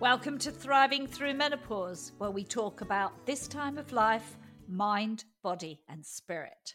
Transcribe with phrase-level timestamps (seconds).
[0.00, 4.36] Welcome to Thriving Through Menopause, where we talk about this time of life,
[4.68, 6.74] mind, body, and spirit.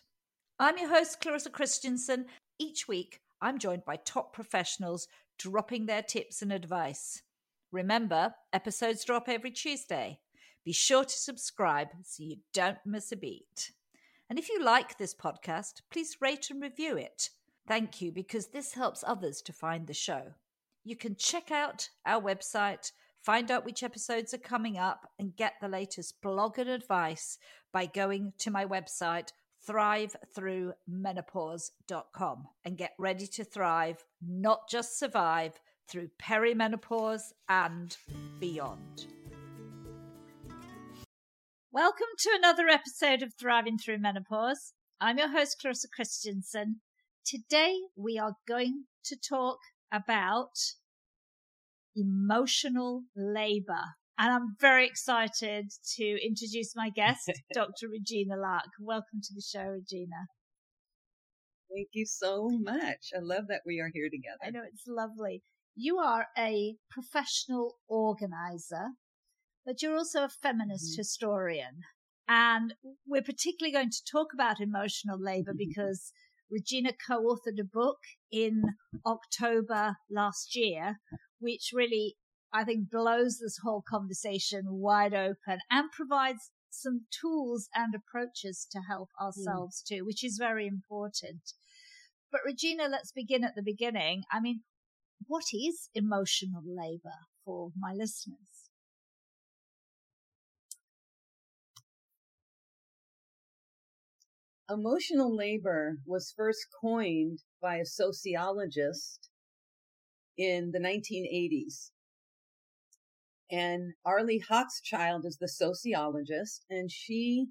[0.58, 2.28] I'm your host, Clarissa Christensen.
[2.58, 7.22] Each week, I'm joined by top professionals dropping their tips and advice.
[7.74, 10.20] Remember, episodes drop every Tuesday.
[10.64, 13.74] Be sure to subscribe so you don't miss a beat.
[14.30, 17.30] And if you like this podcast, please rate and review it.
[17.68, 20.34] Thank you because this helps others to find the show.
[20.86, 22.92] You can check out our website
[23.22, 27.38] Find out which episodes are coming up and get the latest blog and advice
[27.74, 29.34] by going to my website,
[29.68, 35.60] thrivethroughmenopause.com, and get ready to thrive, not just survive,
[35.90, 37.98] through perimenopause and
[38.40, 39.08] beyond.
[41.74, 44.72] Welcome to another episode of Thriving Through Menopause.
[45.02, 46.80] I'm your host, Clarissa Christensen.
[47.26, 49.58] Today we are going to talk
[49.92, 50.58] about
[52.00, 53.84] emotional labor.
[54.18, 57.88] And I'm very excited to introduce my guest, Dr.
[57.90, 58.72] Regina Lark.
[58.80, 60.28] Welcome to the show, Regina.
[61.74, 63.12] Thank you so much.
[63.16, 64.40] I love that we are here together.
[64.44, 65.44] I know it's lovely.
[65.76, 68.90] You are a professional organizer,
[69.66, 71.02] but you're also a feminist mm-hmm.
[71.02, 71.82] historian.
[72.28, 72.74] And
[73.08, 75.58] we're particularly going to talk about emotional labor mm-hmm.
[75.70, 76.12] because
[76.52, 78.00] Regina co authored a book
[78.32, 78.64] in
[79.06, 80.98] October last year
[81.40, 82.16] which really,
[82.54, 88.82] I think, blows this whole conversation wide open and provides some tools and approaches to
[88.88, 89.26] help hmm.
[89.26, 89.98] ourselves mm.
[89.98, 91.54] too, which is very important.
[92.32, 94.24] But Regina, let's begin at the beginning.
[94.32, 94.62] I mean,
[95.28, 98.38] what is emotional labor for my listeners?
[104.70, 109.29] Emotional labor was first coined by a sociologist
[110.40, 111.92] in the 1980s.
[113.52, 117.48] And Arlie Hochschild is the sociologist, and she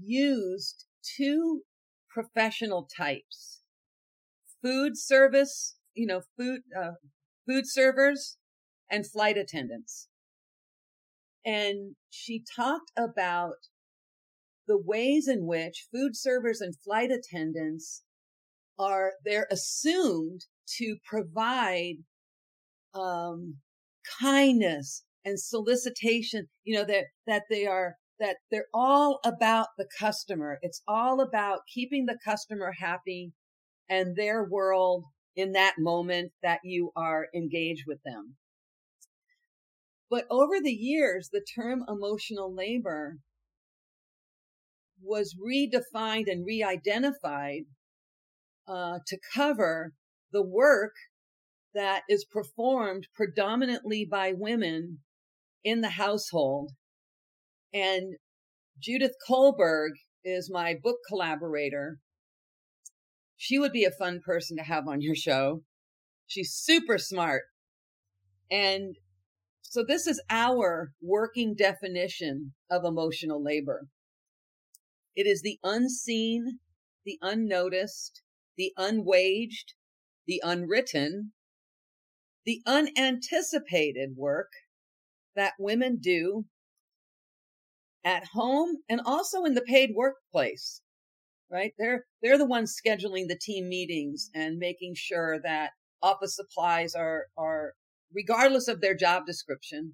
[0.00, 0.86] used
[1.16, 1.62] two
[2.10, 3.60] professional types
[4.60, 6.92] food service, you know, food, uh,
[7.46, 8.38] food servers
[8.90, 10.08] and flight attendants.
[11.44, 13.66] And she talked about
[14.68, 18.04] the ways in which food servers and flight attendants
[18.78, 20.46] are, they're assumed
[20.78, 21.96] to provide
[22.94, 23.56] um,
[24.20, 30.58] kindness and solicitation, you know, that, that they are, that they're all about the customer.
[30.62, 33.32] It's all about keeping the customer happy
[33.88, 35.04] and their world
[35.36, 38.36] in that moment that you are engaged with them.
[40.10, 43.16] But over the years, the term emotional labor
[45.02, 47.62] was redefined and re-identified
[48.68, 49.94] uh, to cover
[50.32, 50.92] the work
[51.74, 54.98] that is performed predominantly by women
[55.64, 56.72] in the household.
[57.72, 58.16] And
[58.78, 59.90] Judith Kolberg
[60.24, 61.98] is my book collaborator.
[63.36, 65.62] She would be a fun person to have on your show.
[66.26, 67.42] She's super smart.
[68.50, 68.96] And
[69.62, 73.86] so this is our working definition of emotional labor.
[75.16, 76.58] It is the unseen,
[77.04, 78.22] the unnoticed,
[78.56, 79.74] the unwaged,
[80.26, 81.32] the unwritten,
[82.44, 84.52] the unanticipated work
[85.34, 86.44] that women do
[88.04, 90.82] at home and also in the paid workplace
[91.52, 91.74] right?
[91.78, 95.72] They're they're the ones scheduling the team meetings and making sure that
[96.02, 97.74] office supplies are are
[98.12, 99.92] regardless of their job description.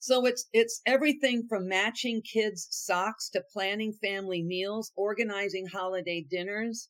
[0.00, 6.88] So it's it's everything from matching kids socks to planning family meals organizing holiday dinners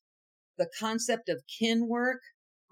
[0.58, 2.20] the concept of kin work,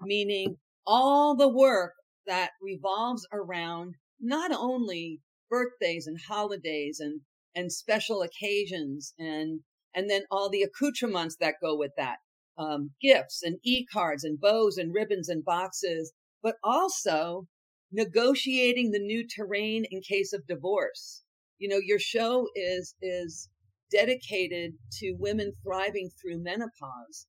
[0.01, 1.93] meaning all the work
[2.25, 7.21] that revolves around not only birthdays and holidays and,
[7.55, 9.61] and special occasions and,
[9.95, 12.17] and then all the accoutrements that go with that.
[12.57, 16.11] Um, gifts and e-cards and bows and ribbons and boxes,
[16.41, 17.47] but also
[17.91, 21.23] negotiating the new terrain in case of divorce.
[21.59, 23.49] You know, your show is, is
[23.91, 27.27] dedicated to women thriving through menopause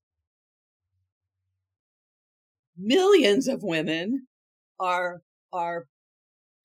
[2.78, 4.26] millions of women
[4.78, 5.20] are,
[5.52, 5.86] are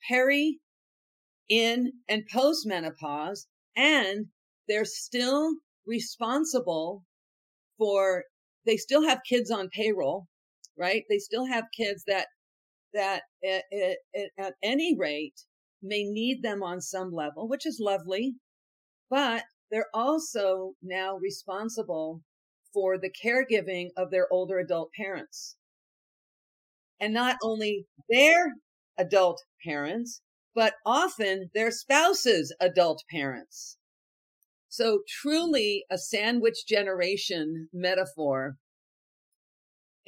[0.07, 0.60] peri,
[1.50, 3.45] in, and postmenopause,
[3.75, 4.27] and
[4.68, 5.56] they're still
[5.86, 7.04] responsible
[7.77, 8.24] for,
[8.65, 10.27] they still have kids on payroll,
[10.77, 11.04] right?
[11.10, 12.27] They still have kids that,
[12.94, 15.42] that at, at, at any rate
[15.81, 18.36] may need them on some level, which is lovely,
[19.10, 22.21] but they're also now responsible
[22.74, 25.57] for the caregiving of their older adult parents
[27.04, 28.54] and not only their
[28.98, 30.22] adult parents,
[30.56, 33.78] but often their spouses' adult parents.
[34.70, 38.56] So truly a sandwich generation metaphor.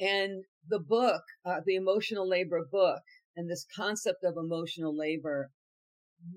[0.00, 3.02] And the book, uh, the emotional labor book,
[3.36, 5.50] and this concept of emotional labor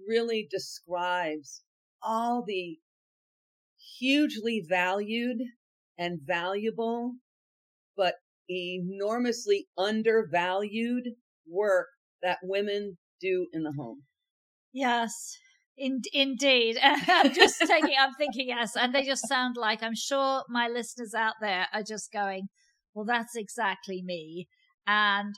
[0.06, 1.64] really describes
[2.04, 2.80] all the
[3.98, 5.38] hugely valued
[5.98, 7.14] and valuable,
[7.96, 8.16] but
[8.50, 11.10] enormously undervalued
[11.48, 11.88] work
[12.22, 14.04] that women do in the home.
[14.74, 15.38] Yes,
[15.78, 16.78] in, indeed.
[16.84, 18.76] I'm just taking, I'm thinking, yes.
[18.76, 22.50] And they just sound like, I'm sure my listeners out there are just going,
[22.94, 24.48] well, that's exactly me.
[24.86, 25.36] And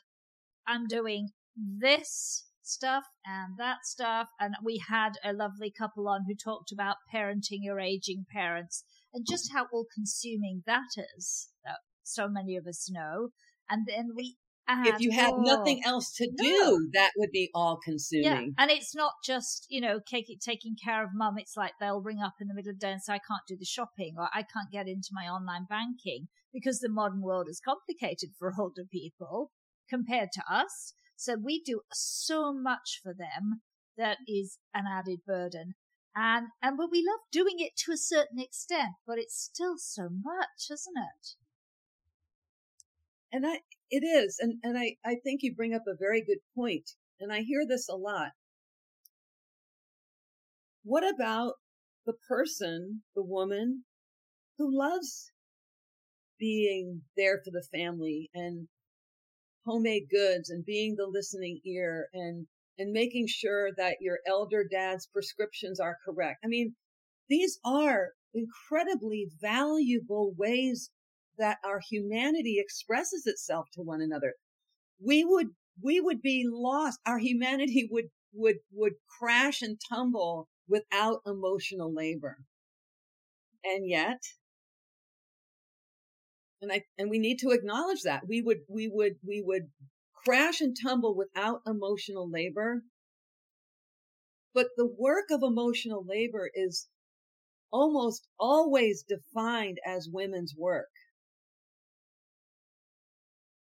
[0.68, 4.28] I'm doing this stuff and that stuff.
[4.40, 8.84] And we had a lovely couple on who talked about parenting your aging parents
[9.14, 13.30] and just how all consuming that is, that so many of us know.
[13.70, 14.38] And then we
[14.70, 16.80] if you had nothing else to do, no.
[16.94, 18.26] that would be all consuming.
[18.26, 18.42] Yeah.
[18.58, 21.36] And it's not just, you know, taking care of mum.
[21.38, 23.42] It's like they'll ring up in the middle of the day and say, I can't
[23.48, 27.48] do the shopping or I can't get into my online banking because the modern world
[27.50, 29.52] is complicated for older people
[29.90, 30.94] compared to us.
[31.16, 33.62] So we do so much for them
[33.98, 35.76] that is an added burden.
[36.16, 40.10] And, and but we love doing it to a certain extent, but it's still so
[40.12, 41.36] much, isn't it?
[43.32, 44.38] And I, it is.
[44.40, 46.90] And, and I, I think you bring up a very good point.
[47.20, 48.32] And I hear this a lot.
[50.84, 51.54] What about
[52.06, 53.84] the person, the woman
[54.58, 55.32] who loves
[56.40, 58.68] being there for the family and
[59.66, 62.48] homemade goods and being the listening ear and
[62.80, 66.40] and making sure that your elder dad's prescriptions are correct.
[66.44, 66.76] I mean,
[67.30, 70.90] these are incredibly valuable ways
[71.38, 74.36] that our humanity expresses itself to one another.
[75.00, 75.48] We would
[75.82, 77.00] we would be lost.
[77.06, 82.38] Our humanity would would would crash and tumble without emotional labor.
[83.64, 84.22] And yet,
[86.62, 89.72] and I and we need to acknowledge that we would we would we would
[90.14, 92.84] crash and tumble without emotional labor.
[94.54, 96.88] But the work of emotional labor is
[97.72, 100.90] almost always defined as women's work.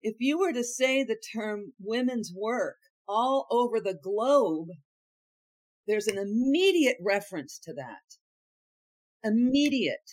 [0.07, 2.77] If you were to say the term women's work
[3.09, 4.69] all over the globe,
[5.85, 8.15] there's an immediate reference to that.
[9.21, 10.09] Immediate.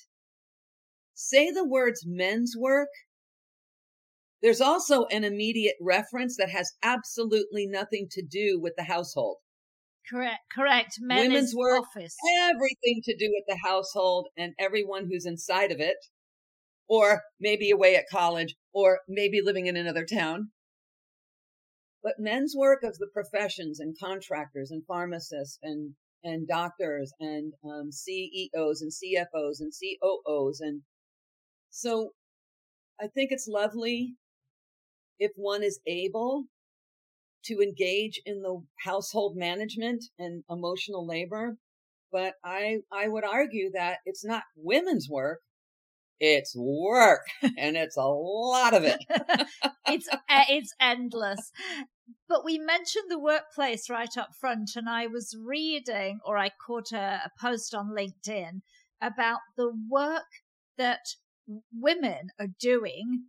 [1.15, 2.89] Say the words men's work.
[4.43, 9.37] There's also an immediate reference that has absolutely nothing to do with the household.
[10.11, 10.97] Correct, correct.
[10.99, 12.17] Men Women's work, office.
[12.49, 15.99] everything to do with the household and everyone who's inside of it,
[16.89, 20.51] or maybe away at college, or maybe living in another town.
[22.03, 27.93] But men's work of the professions and contractors and pharmacists and and doctors and um,
[27.93, 30.83] CEOs and CFOs and COOs and
[31.71, 32.11] so
[33.01, 34.15] I think it's lovely
[35.19, 36.45] if one is able
[37.47, 41.57] to engage in the household management and emotional labor.
[42.13, 45.41] But I, I would argue that it's not women's work.
[46.21, 47.27] It's work
[47.59, 49.05] and it's a lot of it.
[49.89, 51.51] it's, eh, it's endless.
[52.29, 56.93] But we mentioned the workplace right up front and I was reading or I caught
[56.93, 58.61] a, a post on LinkedIn
[59.01, 60.23] about the work
[60.79, 61.01] that
[61.73, 63.25] women are doing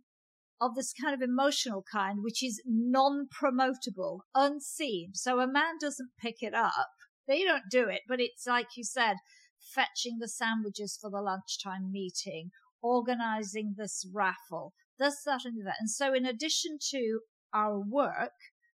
[0.60, 5.10] of this kind of emotional kind, which is non promotable, unseen.
[5.14, 6.88] So a man doesn't pick it up.
[7.28, 9.16] They don't do it, but it's like you said,
[9.60, 12.50] fetching the sandwiches for the lunchtime meeting,
[12.82, 15.76] organizing this raffle, this, that, and that.
[15.80, 17.20] And so in addition to
[17.52, 18.32] our work,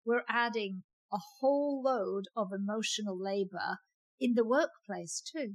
[0.04, 3.78] we're adding a whole load of emotional labor
[4.20, 5.54] in the workplace too.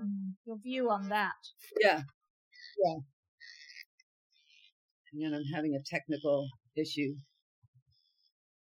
[0.00, 1.32] Mm, your view on that?
[1.80, 2.02] Yeah,
[2.84, 2.96] yeah.
[5.26, 7.14] And I'm having a technical issue.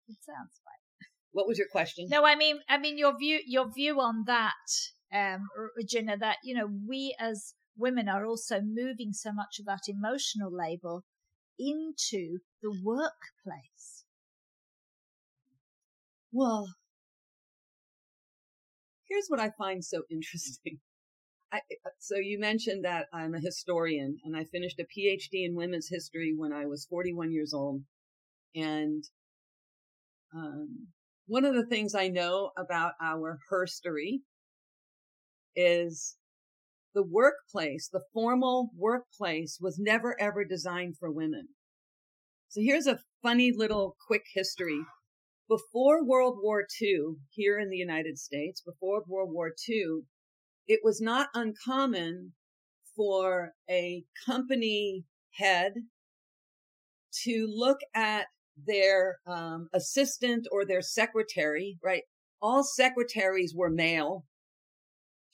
[0.08, 1.10] It sounds fine.
[1.32, 2.08] What was your question?
[2.10, 4.54] No, I mean, I mean your view, your view on that,
[5.14, 6.18] um, Regina.
[6.18, 11.04] That you know, we as women are also moving so much of that emotional label
[11.60, 14.06] into the workplace.
[16.32, 16.68] Well,
[19.08, 20.80] here's what I find so interesting.
[21.52, 25.56] I, uh, so you mentioned that I'm a historian and I finished a PhD in
[25.56, 27.84] women's history when I was 41 years old.
[28.56, 29.04] And,
[30.34, 30.88] um,
[31.28, 34.22] one of the things I know about our herstory
[35.56, 36.18] is
[36.96, 41.50] the workplace, the formal workplace was never ever designed for women.
[42.48, 44.80] So here's a funny little quick history.
[45.48, 50.00] before World War II, here in the United States, before World War II,
[50.68, 52.34] it was not uncommon
[52.96, 55.74] for a company head
[57.24, 58.26] to look at
[58.58, 62.04] their um, assistant or their secretary, right?
[62.42, 64.26] All secretaries were male.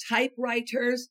[0.10, 1.10] Typewriters,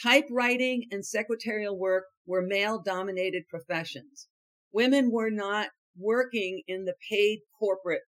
[0.00, 4.28] typewriting and secretarial work were male dominated professions.
[4.72, 8.02] Women were not working in the paid corporate,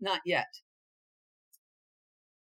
[0.00, 0.48] not yet.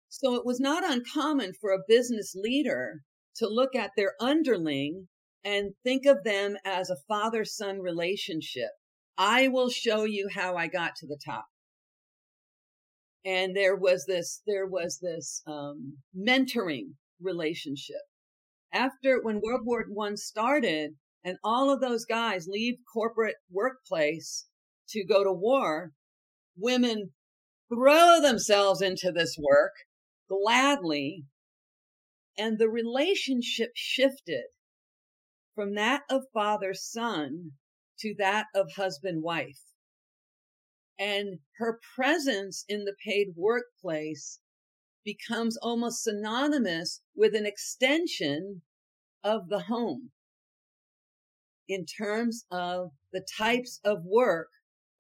[0.09, 3.03] So it was not uncommon for a business leader
[3.37, 5.09] to look at their underling
[5.45, 8.71] and think of them as a father son relationship.
[9.19, 11.47] I will show you how I got to the top.
[13.25, 18.03] And there was this, there was this um, mentoring relationship.
[18.77, 24.49] After when World War One started, and all of those guys leave corporate workplace
[24.91, 25.93] to go to war,
[26.59, 27.15] women
[27.73, 29.73] throw themselves into this work
[30.29, 31.25] gladly,
[32.37, 34.45] and the relationship shifted
[35.55, 37.53] from that of father son
[38.01, 39.63] to that of husband wife.
[40.99, 44.39] And her presence in the paid workplace
[45.03, 48.63] becomes almost synonymous with an extension
[49.27, 50.11] of the home
[51.69, 54.49] in terms of the types of work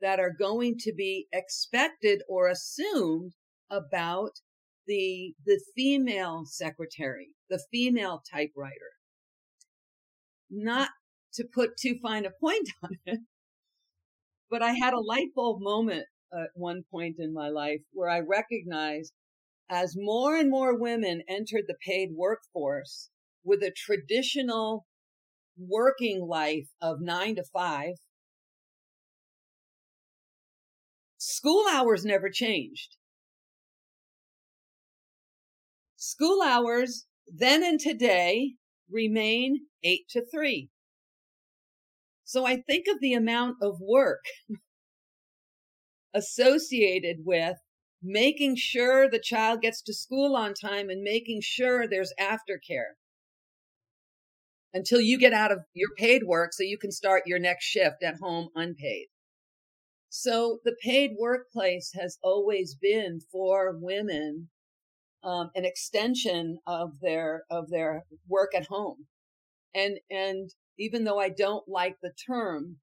[0.00, 3.32] that are going to be expected or assumed
[3.70, 4.32] about
[4.86, 8.92] the the female secretary, the female typewriter.
[10.50, 10.90] Not
[11.34, 13.20] to put too fine a point on it,
[14.50, 18.20] but I had a light bulb moment at one point in my life where I
[18.20, 19.12] recognized
[19.70, 23.10] as more and more women entered the paid workforce
[23.46, 24.86] with a traditional
[25.56, 27.94] working life of nine to five,
[31.16, 32.96] school hours never changed.
[35.96, 38.54] School hours then and today
[38.90, 40.68] remain eight to three.
[42.24, 44.24] So I think of the amount of work
[46.12, 47.56] associated with
[48.02, 52.94] making sure the child gets to school on time and making sure there's aftercare
[54.76, 58.02] until you get out of your paid work so you can start your next shift
[58.02, 59.06] at home unpaid.
[60.10, 64.50] So the paid workplace has always been for women
[65.24, 69.06] um, an extension of their of their work at home,
[69.74, 72.76] and and even though I don't like the term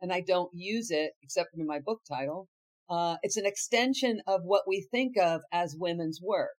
[0.00, 2.48] and I don't use it except in my book title,
[2.88, 6.56] uh, it's an extension of what we think of as women's work.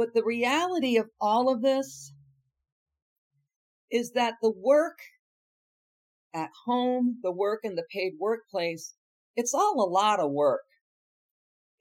[0.00, 2.14] But the reality of all of this
[3.90, 4.96] is that the work
[6.32, 8.94] at home, the work in the paid workplace,
[9.36, 10.64] it's all a lot of work.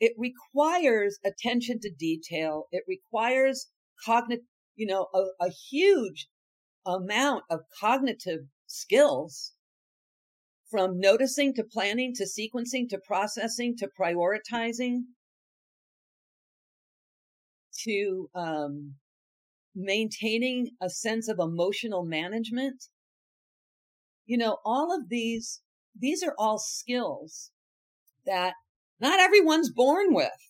[0.02, 2.68] It requires attention to detail.
[2.74, 3.68] It requires
[4.06, 4.44] cognitive
[4.76, 6.28] you know, a, a huge
[6.86, 9.54] amount of cognitive skills
[10.70, 15.04] from noticing to planning to sequencing to processing to prioritizing
[17.86, 18.96] to um,
[19.76, 22.86] maintaining a sense of emotional management.
[24.26, 25.62] You know, all of these,
[25.98, 27.52] these are all skills
[28.26, 28.54] that
[29.00, 30.50] not everyone's born with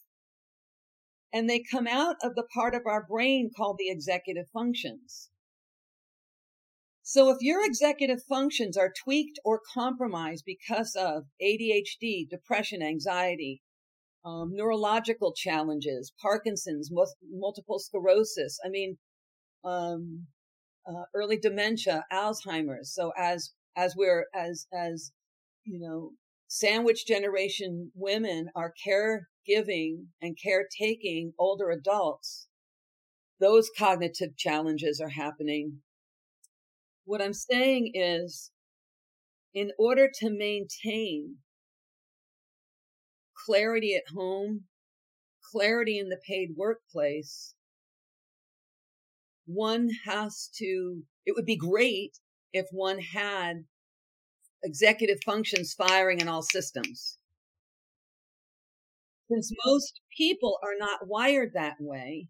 [1.31, 5.29] and they come out of the part of our brain called the executive functions.
[7.03, 13.61] So if your executive functions are tweaked or compromised because of ADHD, depression, anxiety,
[14.25, 16.91] um, neurological challenges, Parkinson's,
[17.31, 18.97] multiple sclerosis, I mean,
[19.63, 20.27] um,
[20.87, 22.93] uh, early dementia, Alzheimer's.
[22.93, 25.11] So as as we're as as
[25.63, 26.11] you know,
[26.47, 32.47] sandwich generation women are caregiving and caretaking older adults,
[33.39, 35.81] those cognitive challenges are happening.
[37.05, 38.51] What I'm saying is,
[39.53, 41.37] in order to maintain
[43.45, 44.65] clarity at home,
[45.51, 47.55] clarity in the paid workplace,
[49.45, 52.19] one has to, it would be great
[52.53, 53.65] if one had
[54.63, 57.17] executive functions firing in all systems.
[59.31, 62.27] Since most people are not wired that way,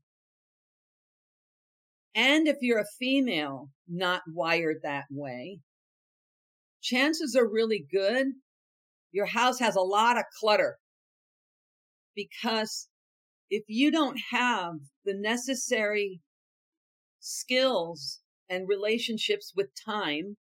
[2.14, 5.60] and if you're a female not wired that way,
[6.82, 8.28] chances are really good
[9.12, 10.78] your house has a lot of clutter.
[12.20, 12.90] Because
[13.50, 14.74] if you don't have
[15.06, 16.22] the necessary
[17.20, 20.36] skills and relationships with time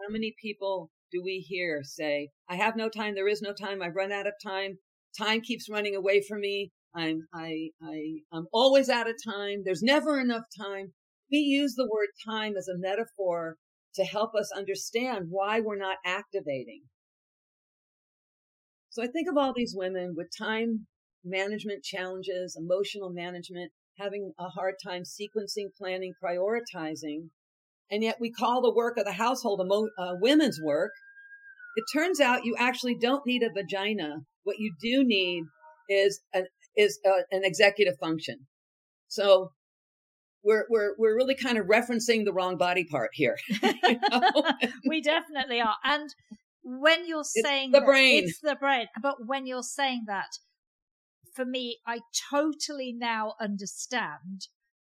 [0.00, 3.82] how many people do we hear say, I have no time, there is no time,
[3.82, 4.78] I've run out of time,
[5.18, 9.82] time keeps running away from me, I'm, I, I, I'm always out of time, there's
[9.82, 10.92] never enough time.
[11.30, 13.56] We use the word time as a metaphor
[13.96, 16.82] to help us understand why we're not activating.
[18.98, 20.88] So I think of all these women with time
[21.24, 27.28] management challenges, emotional management, having a hard time sequencing, planning, prioritizing.
[27.92, 30.90] And yet we call the work of the household emo- uh, women's work.
[31.76, 34.16] It turns out you actually don't need a vagina.
[34.42, 35.44] What you do need
[35.88, 36.42] is a,
[36.76, 38.48] is a, an executive function.
[39.06, 39.52] So
[40.42, 43.36] we're we're we're really kind of referencing the wrong body part here.
[43.62, 44.32] you know?
[44.88, 45.76] we definitely are.
[45.84, 46.10] And
[46.68, 48.86] when you're saying it's the that, brain, it's the brain.
[49.00, 50.28] But when you're saying that,
[51.34, 54.48] for me, I totally now understand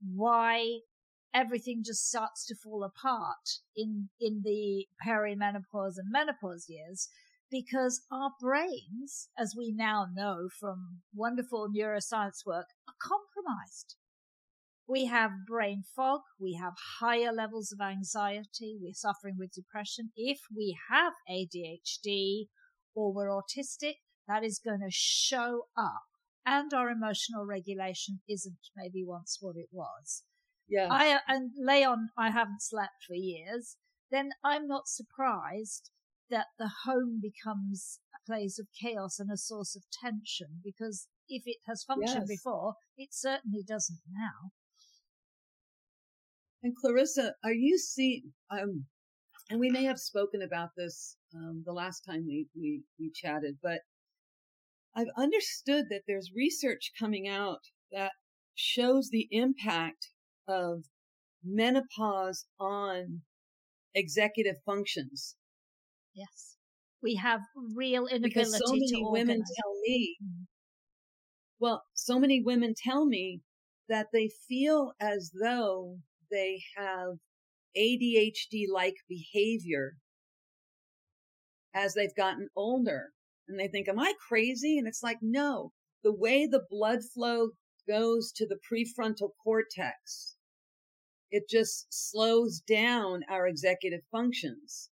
[0.01, 0.79] why
[1.33, 7.07] everything just starts to fall apart in in the perimenopause and menopause years
[7.51, 13.95] because our brains as we now know from wonderful neuroscience work are compromised
[14.89, 16.21] we have brain fog.
[16.39, 18.77] We have higher levels of anxiety.
[18.81, 20.09] We're suffering with depression.
[20.15, 22.47] If we have ADHD
[22.95, 26.01] or we're autistic, that is going to show up.
[26.43, 30.23] And our emotional regulation isn't maybe once what it was.
[30.67, 30.87] Yeah.
[30.89, 33.77] I, and Leon, I haven't slept for years.
[34.09, 35.91] Then I'm not surprised
[36.31, 41.43] that the home becomes a place of chaos and a source of tension because if
[41.45, 42.39] it has functioned yes.
[42.39, 44.51] before, it certainly doesn't now.
[46.61, 48.85] And Clarissa, are you seeing, um,
[49.49, 53.57] and we may have spoken about this um, the last time we, we, we chatted,
[53.63, 53.81] but
[54.95, 57.61] I've understood that there's research coming out
[57.91, 58.11] that
[58.55, 60.09] shows the impact
[60.47, 60.83] of
[61.43, 63.21] menopause on
[63.95, 65.35] executive functions.
[66.13, 66.57] Yes.
[67.01, 70.17] We have real inability because so many to women tell me,
[71.59, 73.41] well, so many women tell me
[73.87, 75.99] that they feel as though
[76.31, 77.17] they have
[77.77, 79.93] ADHD like behavior
[81.73, 83.09] as they've gotten older.
[83.47, 84.77] And they think, am I crazy?
[84.77, 85.71] And it's like, no,
[86.03, 87.49] the way the blood flow
[87.87, 90.35] goes to the prefrontal cortex,
[91.31, 94.89] it just slows down our executive functions.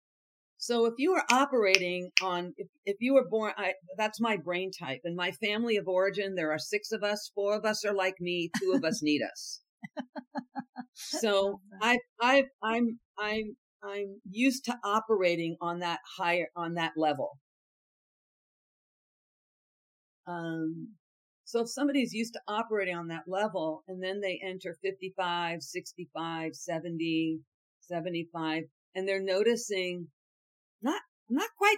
[0.56, 4.70] So if you are operating on, if, if you were born, I, that's my brain
[4.70, 5.00] type.
[5.04, 7.30] In my family of origin, there are six of us.
[7.34, 8.50] Four of us are like me.
[8.60, 9.60] Two of us need us.
[10.94, 17.38] so I, I, I'm, I'm, I'm used to operating on that higher, on that level.
[20.26, 20.94] Um,
[21.44, 26.54] so if somebody's used to operating on that level and then they enter 55, 65,
[26.54, 27.40] 70,
[27.80, 28.62] 75,
[28.94, 30.08] and they're noticing
[30.80, 31.76] not, I'm not quite,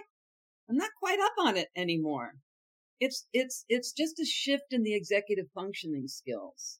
[0.69, 2.35] I'm not quite up on it anymore.
[2.99, 6.79] It's, it's, it's just a shift in the executive functioning skills.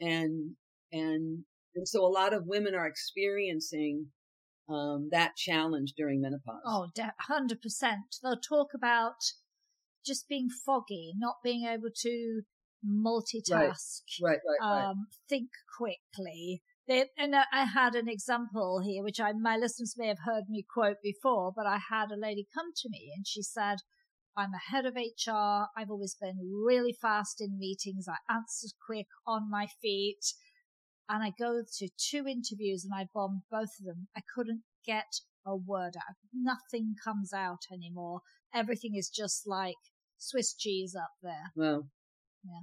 [0.00, 0.56] And
[0.92, 1.44] and,
[1.74, 4.06] and so a lot of women are experiencing
[4.68, 6.62] um, that challenge during menopause.
[6.66, 7.96] Oh, 100%.
[8.22, 9.16] They'll talk about
[10.04, 12.42] just being foggy, not being able to
[12.84, 16.62] multitask, right, right, right, um, think quickly.
[16.88, 20.64] They, and I had an example here, which I, my listeners may have heard me
[20.72, 23.78] quote before, but I had a lady come to me and she said,
[24.36, 25.66] I'm a head of HR.
[25.76, 28.06] I've always been really fast in meetings.
[28.08, 30.20] I answer quick on my feet
[31.08, 34.08] and I go to two interviews and I bombed both of them.
[34.16, 36.16] I couldn't get a word out.
[36.34, 38.20] Nothing comes out anymore.
[38.54, 39.76] Everything is just like
[40.18, 41.52] Swiss cheese up there.
[41.54, 41.88] Well,
[42.44, 42.60] Yeah.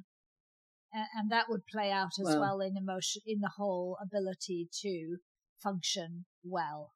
[0.93, 2.39] And, and that would play out as well.
[2.39, 5.17] well in emotion, in the whole ability to
[5.61, 6.91] function well.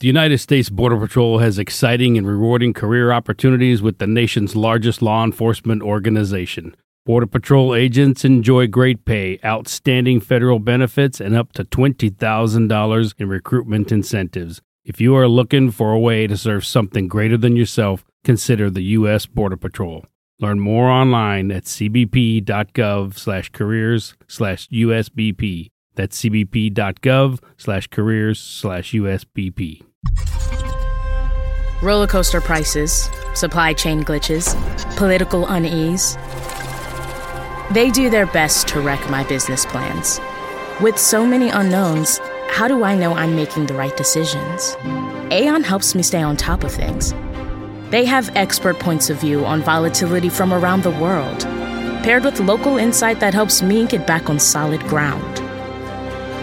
[0.00, 5.00] The United States Border Patrol has exciting and rewarding career opportunities with the nation's largest
[5.00, 6.74] law enforcement organization.
[7.10, 13.90] Border Patrol agents enjoy great pay, outstanding federal benefits, and up to $20,000 in recruitment
[13.90, 14.62] incentives.
[14.84, 18.84] If you are looking for a way to serve something greater than yourself, consider the
[19.00, 19.26] U.S.
[19.26, 20.06] Border Patrol.
[20.38, 25.66] Learn more online at cbp.gov slash careers slash USBP.
[25.96, 29.82] That's cbp.gov slash careers slash USBP.
[31.82, 34.54] Roller coaster prices, supply chain glitches,
[34.96, 36.16] political unease.
[37.70, 40.18] They do their best to wreck my business plans.
[40.80, 44.76] With so many unknowns, how do I know I'm making the right decisions?
[45.30, 47.14] Aon helps me stay on top of things.
[47.90, 51.42] They have expert points of view on volatility from around the world,
[52.02, 55.36] paired with local insight that helps me get back on solid ground.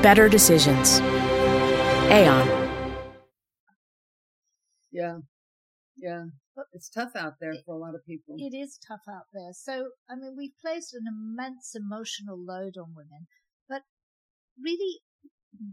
[0.01, 1.01] Better decisions.
[2.09, 2.47] Aon.
[4.91, 5.17] Yeah.
[5.97, 6.23] Yeah.
[6.77, 8.35] It's tough out there for a lot of people.
[8.37, 9.51] It is tough out there.
[9.51, 13.25] So, I mean, we've placed an immense emotional load on women,
[13.67, 13.81] but
[14.61, 14.99] really,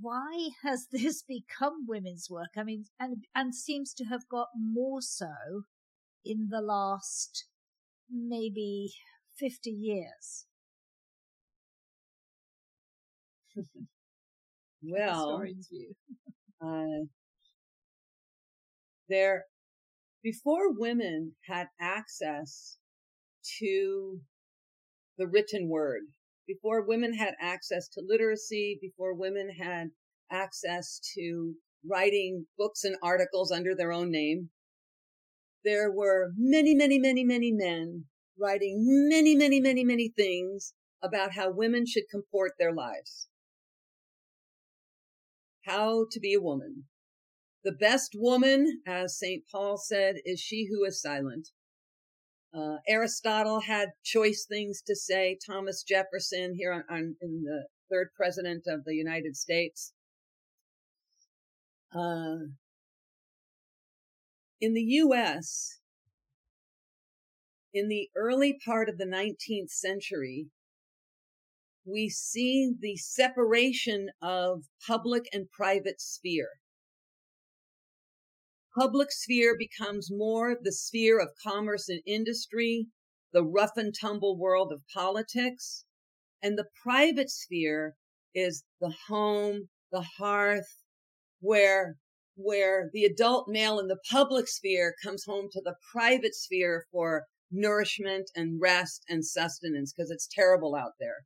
[0.01, 2.53] why has this become women's work?
[2.57, 5.65] I mean, and, and seems to have got more so
[6.25, 7.49] in the last
[8.11, 8.95] maybe
[9.39, 10.47] 50 years.
[14.83, 15.45] well,
[16.63, 17.05] uh,
[19.07, 19.45] there,
[20.25, 22.79] before women had access
[23.61, 24.21] to
[25.19, 26.01] the written word,
[26.49, 29.89] before women had access to literacy, before women had
[30.33, 31.55] access to
[31.89, 34.49] writing books and articles under their own name,
[35.63, 38.05] there were many, many, many, many men
[38.39, 38.77] writing
[39.09, 43.29] many, many, many, many things about how women should comport their lives.
[45.67, 46.85] How to be a woman.
[47.65, 49.45] The best woman, as St.
[49.51, 51.49] Paul said, is she who is silent.
[52.55, 55.39] Uh, Aristotle had choice things to say.
[55.45, 59.95] Thomas Jefferson, here on, on in the third president of the United States.
[61.95, 62.51] Uh,
[64.61, 65.79] in the U.S.,
[67.73, 70.49] in the early part of the 19th century,
[71.87, 76.51] we see the separation of public and private sphere.
[78.77, 82.89] Public sphere becomes more the sphere of commerce and industry,
[83.33, 85.85] the rough and tumble world of politics,
[86.43, 87.95] and the private sphere
[88.35, 90.83] is the home, the hearth,
[91.39, 91.99] where
[92.35, 97.27] where the adult male in the public sphere comes home to the private sphere for
[97.53, 101.25] nourishment and rest and sustenance because it's terrible out there.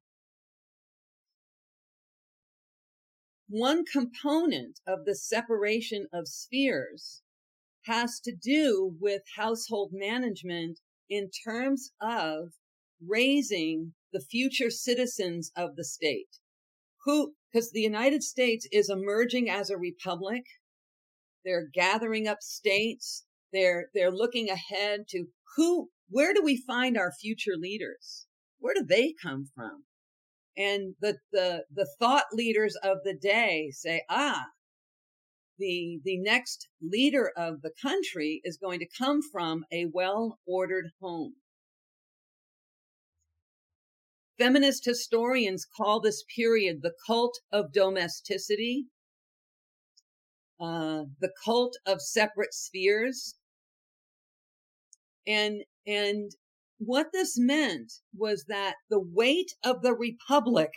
[3.49, 7.23] One component of the separation of spheres
[7.89, 10.79] has to do with household management
[11.11, 12.53] in terms of
[13.05, 16.39] raising the future citizens of the state
[17.05, 20.45] who, because the United States is emerging as a republic
[21.49, 23.25] they're gathering up states.
[23.53, 28.27] They're, they're looking ahead to who, where do we find our future leaders?
[28.59, 29.85] Where do they come from?
[30.57, 34.47] And the, the, the thought leaders of the day say, ah,
[35.59, 40.91] the, the next leader of the country is going to come from a well ordered
[41.01, 41.35] home.
[44.39, 48.87] Feminist historians call this period the cult of domesticity
[50.61, 53.37] uh, the cult of separate spheres.
[55.27, 56.33] And, and
[56.79, 60.71] what this meant was that the weight of the republic,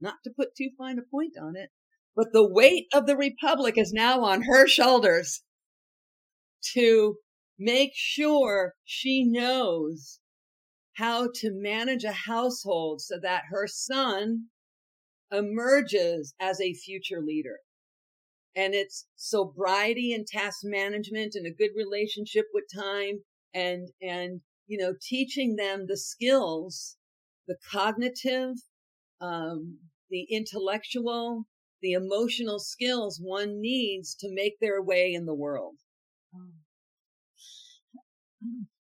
[0.00, 1.70] not to put too fine a point on it,
[2.16, 5.42] but the weight of the republic is now on her shoulders
[6.72, 7.16] to
[7.58, 10.18] make sure she knows
[10.94, 14.46] how to manage a household so that her son
[15.30, 17.58] emerges as a future leader.
[18.54, 23.20] And it's sobriety and task management and a good relationship with time
[23.52, 26.96] and and you know teaching them the skills
[27.46, 28.54] the cognitive
[29.20, 29.78] um,
[30.10, 31.46] the intellectual
[31.82, 35.76] the emotional skills one needs to make their way in the world.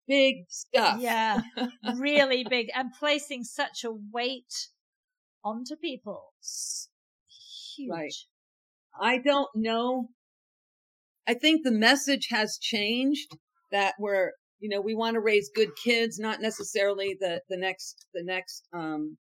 [0.07, 1.01] Big stuff.
[1.01, 1.43] Yeah
[1.97, 4.69] really big and placing such a weight
[5.45, 6.33] onto people.
[7.77, 8.15] Huge right.
[9.01, 10.09] I don't know.
[11.27, 13.37] I think the message has changed
[13.71, 18.07] that we're, you know, we want to raise good kids, not necessarily the, the next,
[18.13, 19.17] the next, um,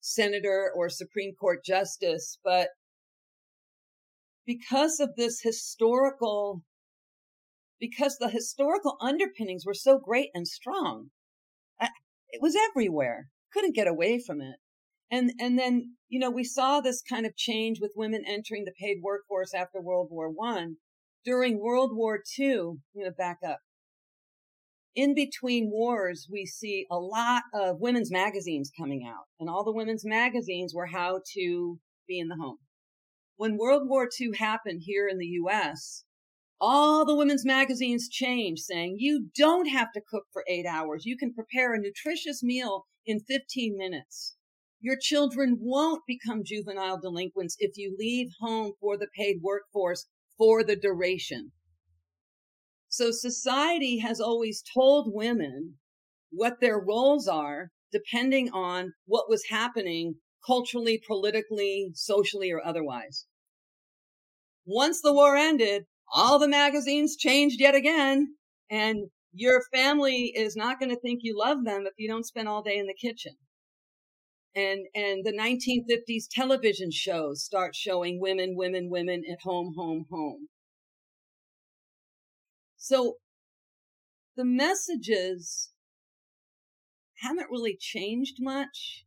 [0.00, 2.68] senator or Supreme Court justice, but
[4.46, 6.62] because of this historical,
[7.80, 11.10] because the historical underpinnings were so great and strong,
[12.28, 13.28] it was everywhere.
[13.52, 14.56] Couldn't get away from it.
[15.10, 18.72] And, and then, you know, we saw this kind of change with women entering the
[18.78, 20.76] paid workforce after World War One.
[21.24, 23.58] During World War Two, going to back up.
[24.94, 29.72] In between wars, we see a lot of women's magazines coming out and all the
[29.72, 31.78] women's magazines were how to
[32.08, 32.58] be in the home.
[33.36, 36.04] When World War II happened here in the U.S.,
[36.58, 41.04] all the women's magazines changed saying you don't have to cook for eight hours.
[41.04, 44.36] You can prepare a nutritious meal in 15 minutes.
[44.80, 50.06] Your children won't become juvenile delinquents if you leave home for the paid workforce
[50.38, 51.52] for the duration.
[52.88, 55.74] So society has always told women
[56.30, 63.26] what their roles are depending on what was happening culturally, politically, socially, or otherwise.
[64.64, 68.36] Once the war ended, all the magazines changed yet again.
[68.70, 72.48] And your family is not going to think you love them if you don't spend
[72.48, 73.36] all day in the kitchen.
[74.54, 80.48] And, and the 1950s television shows start showing women, women, women at home, home, home.
[82.78, 83.16] So
[84.36, 85.72] the messages
[87.20, 89.05] haven't really changed much.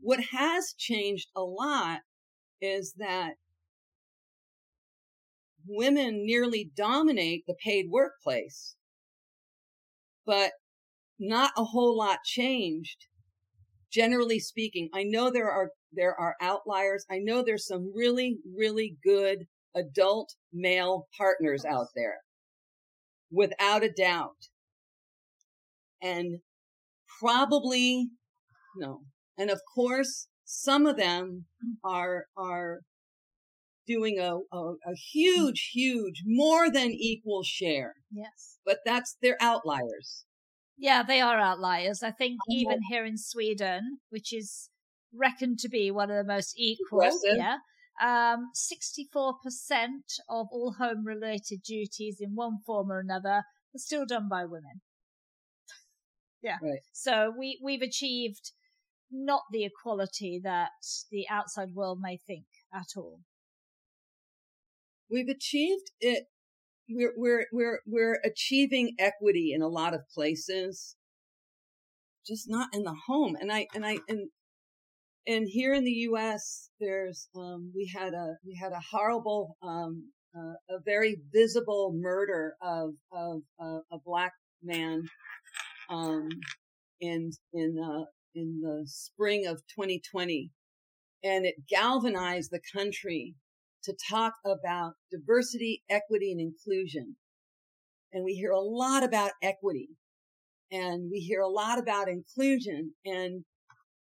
[0.00, 2.00] What has changed a lot
[2.60, 3.34] is that
[5.66, 8.76] women nearly dominate the paid workplace,
[10.26, 10.52] but
[11.18, 13.06] not a whole lot changed.
[13.92, 17.04] Generally speaking, I know there are, there are outliers.
[17.10, 22.18] I know there's some really, really good adult male partners out there
[23.30, 24.48] without a doubt.
[26.02, 26.40] And
[27.20, 28.08] probably,
[28.76, 29.02] no.
[29.40, 31.46] And of course, some of them
[31.82, 32.80] are, are
[33.86, 37.94] doing a, a, a, huge, huge, more than equal share.
[38.12, 38.58] Yes.
[38.66, 40.26] But that's, they're outliers.
[40.76, 42.02] Yeah, they are outliers.
[42.02, 44.68] I think even here in Sweden, which is
[45.14, 47.36] reckoned to be one of the most equal, Aggressive.
[47.36, 47.56] yeah,
[48.02, 49.34] um, 64%
[50.28, 53.42] of all home related duties in one form or another
[53.74, 54.82] are still done by women.
[56.42, 56.56] yeah.
[56.62, 56.80] Right.
[56.92, 58.52] So we, we've achieved
[59.10, 60.70] not the equality that
[61.10, 62.44] the outside world may think
[62.74, 63.20] at all.
[65.10, 66.24] We've achieved it.
[66.88, 70.96] We're, we're, we're, we're achieving equity in a lot of places,
[72.26, 73.36] just not in the home.
[73.40, 74.30] And I, and I, and
[75.26, 80.10] and here in the U.S., there's um, we had a we had a horrible, um,
[80.36, 85.02] uh, a very visible murder of of uh, a black man
[85.90, 86.28] um,
[87.00, 90.50] in in uh, in the spring of 2020,
[91.22, 93.34] and it galvanized the country
[93.84, 97.16] to talk about diversity, equity, and inclusion.
[98.12, 99.90] And we hear a lot about equity,
[100.70, 103.44] and we hear a lot about inclusion, and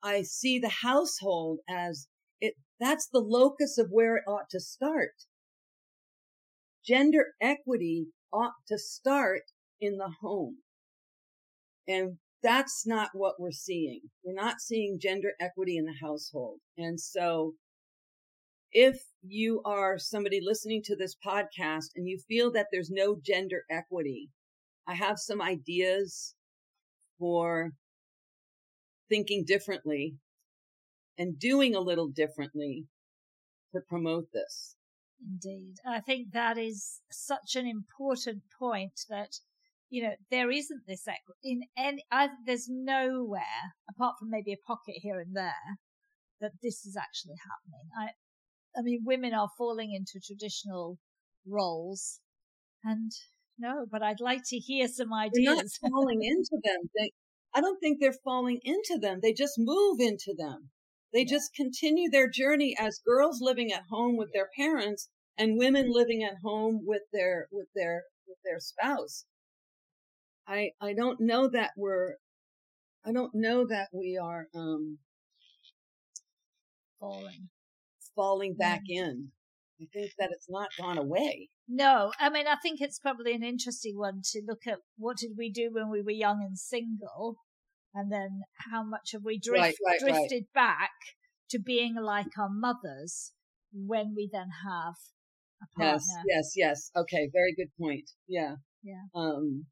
[0.04, 2.08] I see the household as
[2.40, 5.14] it, that's the locus of where it ought to start.
[6.86, 9.44] Gender equity ought to start
[9.82, 10.58] in the home.
[11.88, 14.02] And that's not what we're seeing.
[14.24, 16.60] We're not seeing gender equity in the household.
[16.78, 17.54] And so
[18.72, 23.64] if you are somebody listening to this podcast and you feel that there's no gender
[23.72, 24.30] equity,
[24.88, 26.36] I have some ideas
[27.18, 27.72] for
[29.10, 30.16] thinking differently
[31.18, 32.86] and doing a little differently
[33.74, 34.76] to promote this.
[35.26, 35.78] Indeed.
[35.88, 39.40] I think that is such an important point that,
[39.96, 41.06] you know, there isn't this
[41.42, 45.80] in any, I, there's nowhere apart from maybe a pocket here and there
[46.42, 47.88] that this is actually happening.
[47.98, 48.10] I,
[48.78, 50.98] I mean, women are falling into traditional
[51.48, 52.20] roles
[52.84, 53.10] and
[53.58, 55.46] no, but I'd like to hear some ideas.
[55.46, 56.90] They're not falling into them.
[57.00, 57.12] They,
[57.54, 59.20] I don't think they're falling into them.
[59.22, 60.72] They just move into them.
[61.14, 61.38] They yeah.
[61.38, 66.22] just continue their journey as girls living at home with their parents and women living
[66.22, 69.24] at home with their, with their, with their spouse.
[70.48, 72.16] I, I don't know that we're,
[73.06, 75.00] I don't know that we are, um,
[77.00, 77.50] falling,
[78.16, 78.98] falling back mm.
[78.98, 79.32] in.
[79.82, 81.50] I think that it's not gone away.
[81.68, 85.32] No, I mean, I think it's probably an interesting one to look at what did
[85.38, 87.38] we do when we were young and single,
[87.94, 90.78] and then how much have we drift, right, right, drifted right.
[90.80, 90.92] back
[91.50, 93.34] to being like our mothers
[93.74, 94.96] when we then have
[95.62, 95.98] a partner.
[95.98, 96.92] Yes, yes, yes.
[96.96, 98.10] Okay, very good point.
[98.28, 98.56] Yeah.
[98.84, 99.04] Yeah.
[99.14, 99.66] Um.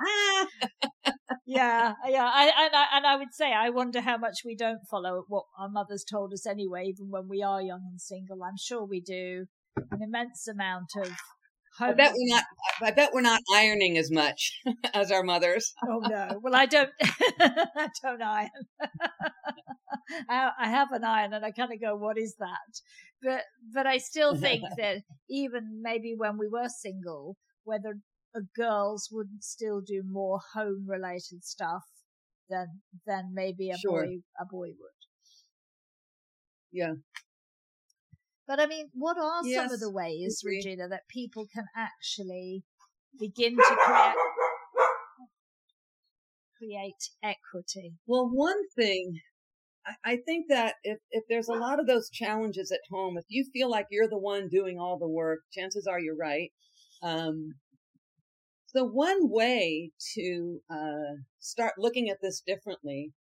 [0.00, 0.46] Ah!
[1.46, 2.30] yeah, yeah.
[2.32, 5.44] I, and I and I would say I wonder how much we don't follow what
[5.58, 8.42] our mothers told us anyway, even when we are young and single.
[8.42, 9.46] I'm sure we do
[9.76, 11.12] an immense amount of.
[11.78, 12.44] I bet we're not.
[12.80, 14.60] I bet we're not ironing as much
[14.94, 15.74] as our mothers.
[15.86, 16.40] oh no!
[16.42, 16.90] Well, I don't.
[17.02, 18.50] I don't iron.
[20.30, 22.80] I, I have an iron, and I kind of go, "What is that?"
[23.22, 23.42] But
[23.74, 27.98] but I still think that even maybe when we were single, whether
[28.56, 31.84] girls wouldn't still do more home related stuff
[32.48, 34.04] than than maybe a sure.
[34.04, 34.96] boy a boy would.
[36.72, 36.94] Yeah.
[38.46, 40.56] But I mean, what are yes, some of the ways, agree.
[40.58, 42.62] Regina, that people can actually
[43.18, 44.14] begin to create
[46.58, 47.94] create equity?
[48.06, 49.20] Well, one thing
[49.86, 53.24] I, I think that if, if there's a lot of those challenges at home, if
[53.28, 56.50] you feel like you're the one doing all the work, chances are you're right.
[57.02, 57.54] Um,
[58.76, 63.12] so one way to uh, start looking at this differently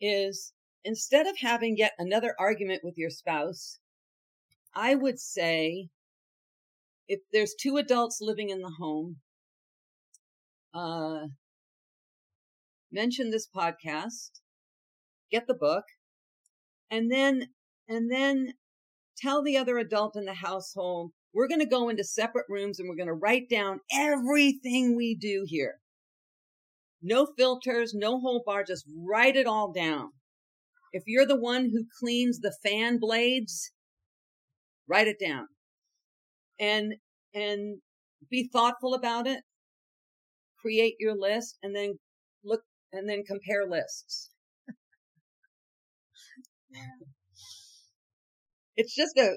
[0.00, 0.52] is
[0.84, 3.80] instead of having yet another argument with your spouse,
[4.72, 5.88] I would say
[7.08, 9.16] if there's two adults living in the home,
[10.72, 11.26] uh,
[12.92, 14.30] mention this podcast,
[15.32, 15.86] get the book,
[16.88, 17.48] and then,
[17.88, 18.52] and then
[19.18, 22.88] tell the other adult in the household, we're going to go into separate rooms and
[22.88, 25.80] we're going to write down everything we do here.
[27.02, 30.12] No filters, no whole bar, just write it all down.
[30.92, 33.72] If you're the one who cleans the fan blades,
[34.88, 35.48] write it down.
[36.58, 36.94] And,
[37.34, 37.80] and
[38.30, 39.42] be thoughtful about it.
[40.60, 41.98] Create your list and then
[42.44, 44.30] look and then compare lists.
[48.76, 49.36] it's just a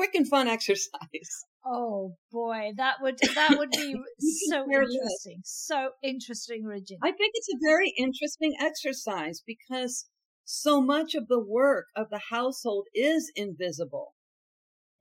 [0.00, 0.88] quick and fun exercise.
[1.62, 3.94] Oh boy, that would that would be
[4.48, 5.42] so interesting.
[5.44, 7.00] So interesting, Regina.
[7.02, 10.06] I think it's a very interesting exercise because
[10.46, 14.14] so much of the work of the household is invisible.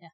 [0.02, 0.10] Yeah.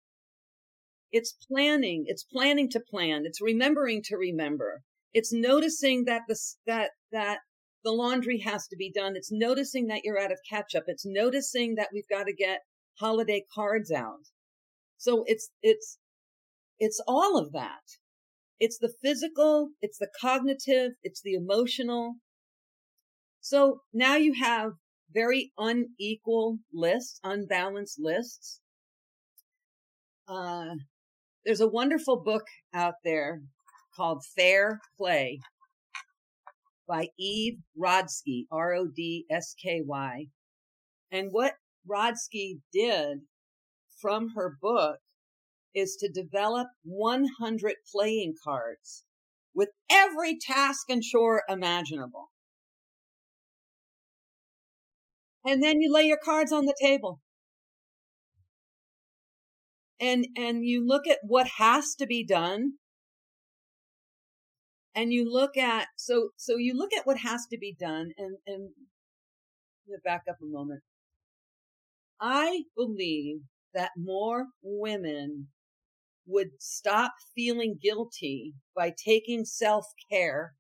[1.12, 2.04] It's planning.
[2.06, 3.24] It's planning to plan.
[3.26, 4.84] It's remembering to remember.
[5.16, 7.40] It's noticing that the that that
[7.84, 9.16] the laundry has to be done.
[9.16, 10.84] It's noticing that you're out of ketchup.
[10.86, 12.60] It's noticing that we've got to get
[13.00, 14.28] holiday cards out.
[14.98, 15.98] So it's it's
[16.80, 17.82] it's all of that.
[18.60, 22.16] It's the physical, it's the cognitive, it's the emotional.
[23.42, 24.72] So now you have
[25.14, 28.62] very unequal lists, unbalanced lists.
[30.28, 30.76] Uh,
[31.46, 33.42] there's a wonderful book out there
[33.96, 35.40] called Fair Play
[36.88, 40.28] by Eve Rodsky, R-O-D-S-K-Y.
[41.12, 41.54] And what
[41.90, 43.20] Rodsky did
[44.00, 45.00] from her book
[45.74, 49.04] is to develop 100 playing cards
[49.54, 52.30] with every task and chore imaginable.
[55.46, 57.22] And then you lay your cards on the table.
[60.00, 62.74] And, and you look at what has to be done.
[64.94, 68.38] And you look at, so, so you look at what has to be done and,
[68.48, 68.70] and
[70.04, 70.82] back up a moment.
[72.20, 73.42] I believe
[73.76, 75.50] that more women
[76.28, 80.56] would stop feeling guilty by taking self care.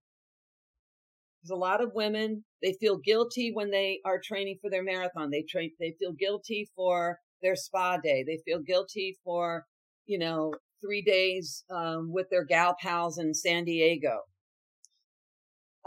[1.42, 5.30] There's a lot of women, they feel guilty when they are training for their marathon.
[5.30, 8.24] They train, they feel guilty for their spa day.
[8.24, 9.66] They feel guilty for,
[10.08, 14.24] you know, three days um, with their gal pals in San Diego.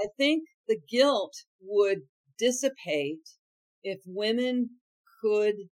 [0.01, 3.29] I think the guilt would dissipate
[3.85, 4.81] if women
[5.21, 5.69] could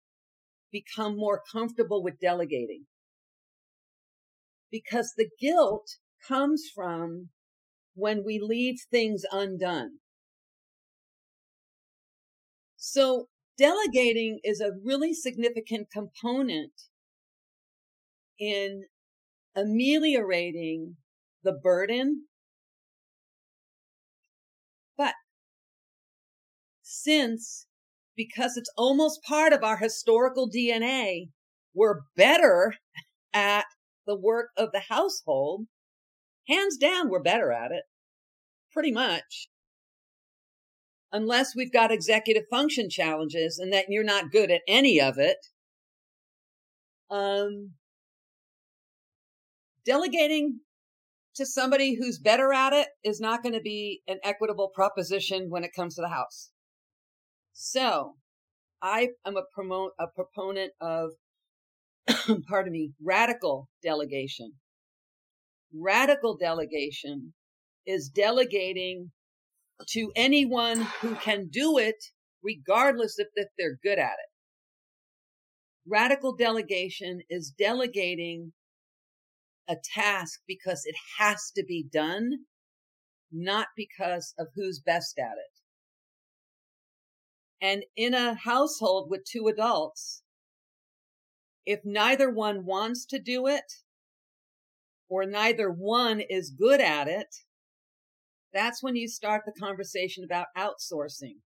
[0.73, 2.87] become more comfortable with delegating
[4.73, 7.29] because the guilt comes from
[7.95, 9.99] when we leave things undone.
[12.77, 16.73] So delegating is a really significant component
[18.41, 18.85] in
[19.55, 20.97] ameliorating
[21.45, 22.27] the burden.
[24.97, 25.15] But
[26.83, 27.67] since,
[28.17, 31.29] because it's almost part of our historical DNA,
[31.75, 32.75] we're better
[33.33, 33.65] at
[34.07, 35.67] the work of the household,
[36.49, 37.85] hands down, we're better at it.
[38.73, 39.49] Pretty much.
[41.13, 45.37] Unless we've got executive function challenges and that you're not good at any of it.
[47.11, 47.73] Um,
[49.85, 50.61] delegating
[51.35, 55.65] to somebody who's better at it is not going to be an equitable proposition when
[55.65, 56.52] it comes to the house.
[57.53, 58.17] So
[58.81, 61.13] I am a promote, a proponent of
[62.49, 64.55] pardon me, radical delegation.
[65.75, 67.35] Radical delegation
[67.87, 69.11] is delegating
[69.91, 71.97] to anyone who can do it,
[72.43, 74.31] regardless if that they're good at it.
[75.87, 78.53] Radical delegation is delegating
[79.69, 82.31] a task because it has to be done,
[83.33, 85.52] not because of who's best at it.
[87.63, 90.25] And in a household with two adults,
[91.65, 93.73] if neither one wants to do it
[95.09, 97.29] or neither one is good at it,
[98.53, 101.37] that's when you start the conversation about outsourcing.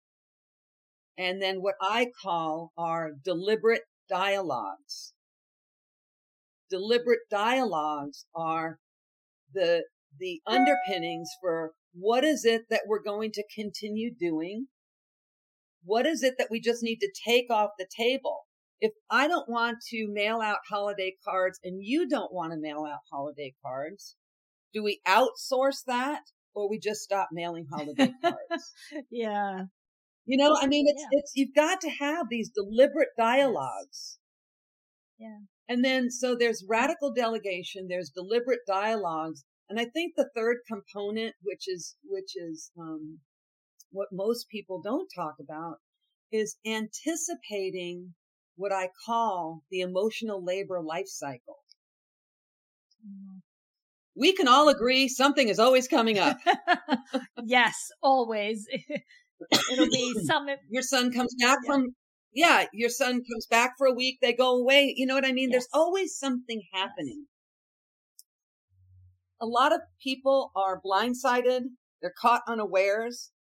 [1.19, 5.13] And then what I call are deliberate dialogues.
[6.71, 8.79] Deliberate dialogues are
[9.53, 9.85] the,
[10.19, 14.69] the underpinnings for what is it that we're going to continue doing?
[15.87, 18.47] What is it that we just need to take off the table?
[18.81, 22.85] if I don't want to mail out holiday cards and you don't want to mail
[22.87, 24.17] out holiday cards,
[24.75, 26.23] do we outsource that
[26.55, 28.73] or we just stop mailing holiday cards?
[29.11, 29.65] yeah.
[30.27, 31.19] You know, I mean, it's, yeah.
[31.19, 34.19] it's, you've got to have these deliberate dialogues.
[35.19, 35.31] Yes.
[35.31, 35.39] Yeah.
[35.69, 39.45] And then, so there's radical delegation, there's deliberate dialogues.
[39.69, 43.19] And I think the third component, which is, which is, um,
[43.97, 45.79] what most people don't talk about
[46.31, 48.15] is anticipating
[48.57, 51.57] what I call the emotional labor life cycle.
[53.05, 53.39] Mm-hmm.
[54.19, 56.39] We can all agree something is always coming up.
[57.45, 58.67] yes, always.
[59.73, 60.47] It'll be some.
[60.69, 61.67] Your son comes back yeah.
[61.67, 61.95] from,
[62.33, 64.93] yeah, your son comes back for a week, they go away.
[64.97, 65.51] You know what I mean?
[65.51, 65.53] Yes.
[65.53, 67.25] There's always something happening.
[67.25, 68.19] Yes.
[69.41, 71.63] A lot of people are blindsided.
[72.01, 73.33] They're caught unawares.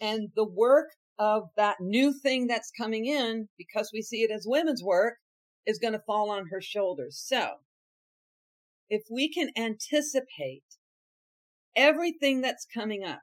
[0.00, 0.88] And the work
[1.18, 5.14] of that new thing that's coming in, because we see it as women's work,
[5.66, 7.22] is going to fall on her shoulders.
[7.22, 7.56] So
[8.88, 10.64] if we can anticipate
[11.76, 13.20] everything that's coming up,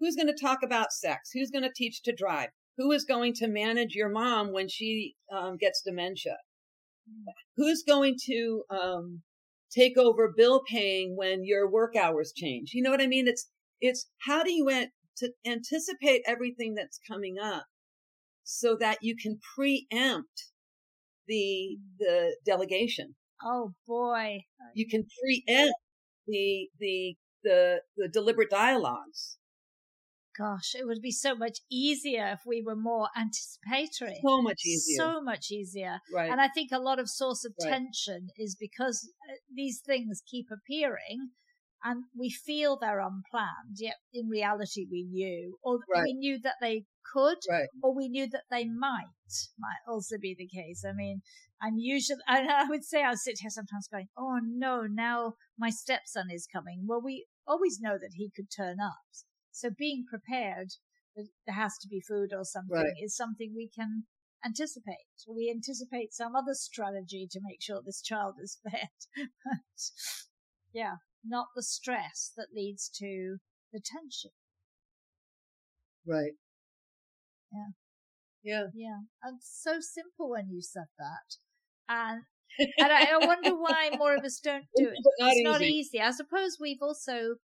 [0.00, 1.30] who's going to talk about sex?
[1.32, 2.48] Who's going to teach to drive?
[2.76, 6.36] Who is going to manage your mom when she um, gets dementia?
[7.56, 9.22] Who's going to um,
[9.70, 12.70] take over bill paying when your work hours change?
[12.72, 13.28] You know what I mean?
[13.28, 13.48] It's
[13.80, 14.68] it's how do you
[15.18, 17.66] to anticipate everything that's coming up
[18.44, 20.50] so that you can preempt
[21.26, 23.14] the the delegation.
[23.42, 24.44] Oh boy.
[24.74, 25.74] You can preempt
[26.26, 29.38] the the the the deliberate dialogues.
[30.38, 34.20] Gosh, it would be so much easier if we were more anticipatory.
[34.24, 34.96] So much easier.
[34.96, 35.98] So much easier.
[36.14, 36.30] Right.
[36.30, 37.70] And I think a lot of source of right.
[37.70, 41.30] tension is because uh, these things keep appearing
[41.82, 46.04] and we feel they're unplanned, yet in reality we knew, or right.
[46.04, 47.68] we knew that they could, right.
[47.82, 49.06] or we knew that they might,
[49.58, 50.84] might also be the case.
[50.86, 51.22] I mean,
[51.60, 55.70] I'm usually, and I would say I sit here sometimes going, oh no, now my
[55.70, 56.84] stepson is coming.
[56.86, 58.98] Well, we always know that he could turn up.
[59.52, 60.68] So being prepared,
[61.16, 62.94] there has to be food or something, right.
[63.02, 64.04] is something we can
[64.44, 64.96] anticipate.
[65.28, 68.88] We anticipate some other strategy to make sure this child is fed.
[70.72, 73.38] yeah, not the stress that leads to
[73.72, 74.30] the tension.
[76.06, 76.32] Right.
[77.52, 77.70] Yeah.
[78.42, 78.66] Yeah.
[78.74, 78.98] Yeah.
[79.22, 81.36] And so simple when you said that.
[81.88, 82.22] And
[82.78, 84.94] and I, I wonder why more of us don't do it.
[84.94, 85.44] It's not, it's easy.
[85.44, 86.00] not easy.
[86.00, 87.36] I suppose we've also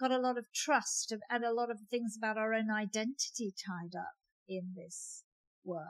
[0.00, 3.98] got a lot of trust and a lot of things about our own identity tied
[3.98, 4.14] up
[4.48, 5.24] in this
[5.64, 5.82] work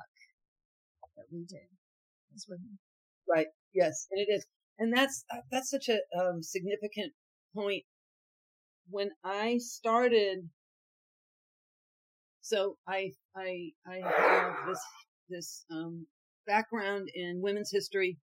[1.17, 1.59] that we do
[2.35, 2.79] as women.
[3.29, 3.49] Right.
[3.75, 4.07] Yes.
[4.11, 4.47] And it is
[4.79, 7.13] and that's uh, that's such a um, significant
[7.55, 7.85] point.
[8.91, 10.49] When I started,
[12.41, 14.81] so I I I have this
[15.29, 16.07] this um,
[16.47, 18.19] background in women's history,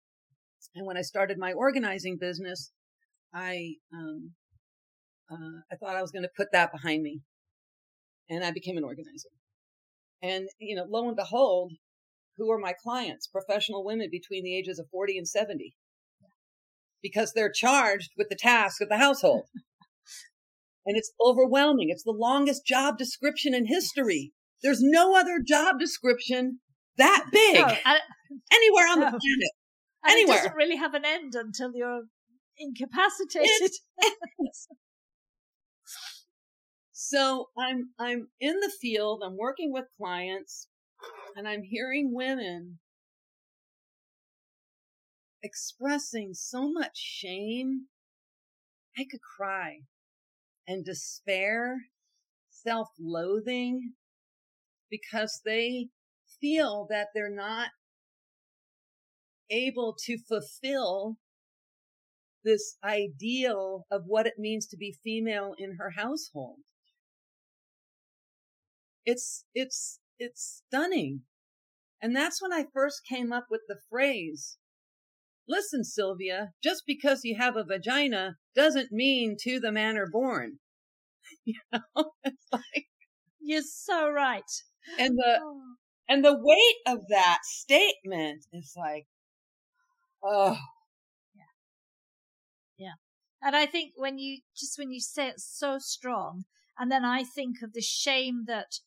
[0.74, 2.72] and when I started my organizing business,
[3.32, 4.32] I um,
[5.30, 7.20] uh, I thought I was going to put that behind me,
[8.28, 9.30] and I became an organizer.
[10.20, 11.72] And you know, lo and behold,
[12.36, 13.28] who are my clients?
[13.28, 15.74] Professional women between the ages of 40 and 70
[17.02, 19.44] because they're charged with the task of the household.
[20.86, 21.88] and it's overwhelming.
[21.90, 24.32] It's the longest job description in history.
[24.62, 26.60] There's no other job description
[26.96, 27.74] that big no,
[28.52, 29.06] anywhere on no.
[29.06, 29.52] the planet.
[30.02, 30.36] And anywhere.
[30.36, 32.02] It doesn't really have an end until you're
[32.58, 33.70] incapacitated.
[36.92, 39.22] so I'm I'm in the field.
[39.24, 40.68] I'm working with clients,
[41.36, 42.78] and I'm hearing women
[45.42, 47.86] expressing so much shame.
[48.98, 49.80] I could cry
[50.66, 51.86] and despair,
[52.50, 53.94] self loathing,
[54.90, 55.88] because they
[56.40, 57.70] feel that they're not
[59.50, 61.16] able to fulfill
[62.44, 66.58] this ideal of what it means to be female in her household.
[69.04, 71.22] It's, it's, it's stunning.
[72.00, 74.56] And that's when I first came up with the phrase,
[75.50, 80.58] Listen, Sylvia, just because you have a vagina doesn't mean to the manner born.
[81.44, 82.86] You know, it's like
[83.40, 84.50] you're so right.
[84.98, 85.60] And the oh.
[86.08, 89.06] and the weight of that statement is like,
[90.22, 90.58] oh,
[91.34, 91.42] yeah,
[92.78, 92.94] yeah.
[93.42, 96.44] And I think when you just when you say it so strong,
[96.78, 98.80] and then I think of the shame that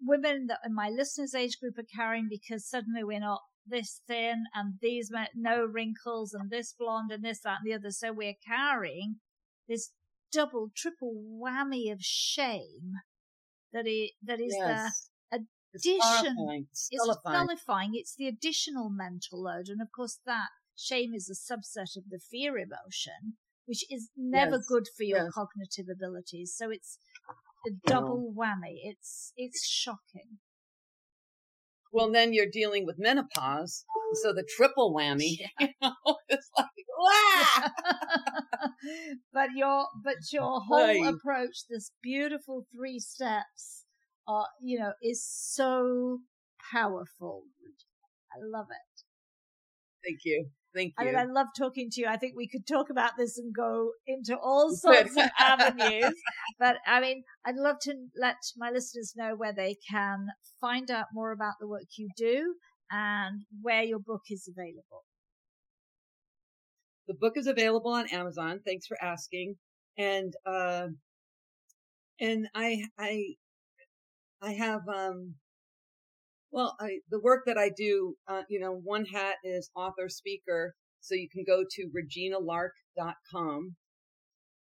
[0.00, 4.44] women that in my listeners' age group are carrying because suddenly we're not this thin
[4.54, 7.90] and these no wrinkles and this blonde and this, that and the other.
[7.90, 9.16] So we're carrying
[9.68, 9.92] this
[10.32, 12.94] double, triple whammy of shame
[13.72, 15.10] that is, that is yes.
[15.30, 15.38] the
[15.74, 16.36] addition.
[16.70, 17.92] It's, it's nullifying.
[17.94, 19.68] It's the additional mental load.
[19.68, 23.34] And of course that shame is a subset of the fear emotion,
[23.66, 24.66] which is never yes.
[24.68, 25.32] good for your yes.
[25.32, 26.54] cognitive abilities.
[26.56, 26.98] So it's
[27.66, 28.76] a double whammy.
[28.82, 30.38] It's, it's shocking.
[31.94, 33.86] Well, then you're dealing with menopause
[34.22, 35.94] So the triple whammy, you know,
[36.28, 36.68] it's like,
[36.98, 37.70] wow.
[39.32, 41.14] but your but your whole Right.
[41.14, 43.84] approach, this beautiful three steps,
[44.28, 46.20] are you know, is so
[46.72, 47.44] powerful.
[48.32, 49.02] I love it.
[50.04, 50.50] Thank you.
[50.74, 52.08] Thank I mean, I love talking to you.
[52.08, 56.14] I think we could talk about this and go into all sorts of avenues.
[56.58, 60.26] But I mean, I'd love to let my listeners know where they can
[60.60, 62.54] find out more about the work you do
[62.90, 65.04] and where your book is available.
[67.06, 68.60] the book is available on Amazon.
[68.64, 69.56] Thanks for asking.
[69.98, 70.88] And, uh,
[72.20, 73.34] and I, I,
[74.42, 75.34] I have, um,
[76.54, 80.76] well, I, the work that I do, uh, you know, one hat is author speaker.
[81.00, 83.74] So you can go to reginalark.com.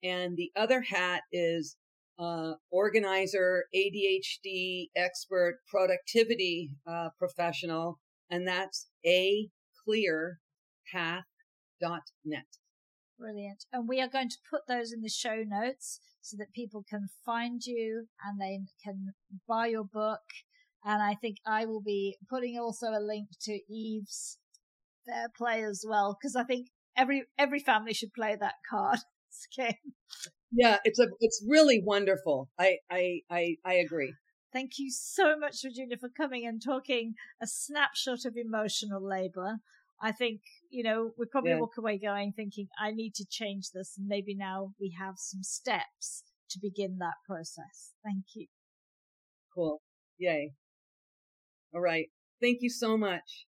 [0.02, 1.76] And the other hat is,
[2.18, 7.98] uh, organizer, ADHD expert, productivity, uh, professional.
[8.30, 9.48] And that's a
[9.82, 10.38] clear.
[13.18, 13.64] Brilliant.
[13.72, 17.08] And we are going to put those in the show notes so that people can
[17.24, 19.14] find you and they can
[19.48, 20.20] buy your book.
[20.84, 24.38] And I think I will be putting also a link to Eve's
[25.06, 29.00] Fair Play as well, because I think every every family should play that card
[29.56, 29.94] game.
[30.52, 32.48] Yeah, it's a it's really wonderful.
[32.58, 34.14] I I I, I agree.
[34.52, 39.58] Thank you so much, Regina, for coming and talking a snapshot of emotional labor.
[40.02, 41.60] I think, you know, we probably Yeah.
[41.60, 43.96] walk away going thinking, I need to change this.
[43.96, 47.92] And maybe now we have some steps to begin that process.
[48.02, 48.46] Thank you.
[49.54, 49.80] Cool.
[50.18, 50.54] Yay.
[51.74, 52.10] All right.
[52.40, 53.46] Thank you so much.